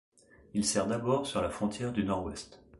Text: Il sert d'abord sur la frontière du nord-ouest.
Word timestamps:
Il 0.55 0.65
sert 0.65 0.87
d'abord 0.87 1.27
sur 1.27 1.43
la 1.43 1.51
frontière 1.51 1.93
du 1.93 2.03
nord-ouest. 2.03 2.63